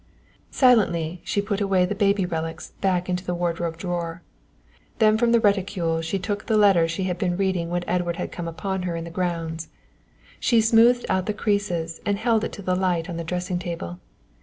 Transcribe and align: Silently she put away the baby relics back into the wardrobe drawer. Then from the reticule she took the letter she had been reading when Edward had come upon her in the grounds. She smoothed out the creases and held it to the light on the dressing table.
Silently 0.49 1.21
she 1.23 1.43
put 1.43 1.61
away 1.61 1.85
the 1.85 1.93
baby 1.93 2.25
relics 2.25 2.71
back 2.81 3.07
into 3.07 3.23
the 3.23 3.35
wardrobe 3.35 3.77
drawer. 3.77 4.23
Then 4.97 5.15
from 5.15 5.31
the 5.31 5.39
reticule 5.39 6.01
she 6.01 6.17
took 6.17 6.47
the 6.47 6.57
letter 6.57 6.87
she 6.87 7.03
had 7.03 7.19
been 7.19 7.37
reading 7.37 7.69
when 7.69 7.83
Edward 7.87 8.15
had 8.15 8.31
come 8.31 8.47
upon 8.47 8.81
her 8.81 8.95
in 8.95 9.03
the 9.03 9.11
grounds. 9.11 9.67
She 10.39 10.59
smoothed 10.59 11.05
out 11.07 11.27
the 11.27 11.35
creases 11.35 12.01
and 12.03 12.17
held 12.17 12.43
it 12.43 12.51
to 12.53 12.63
the 12.63 12.73
light 12.75 13.11
on 13.11 13.17
the 13.17 13.23
dressing 13.23 13.59
table. 13.59 13.99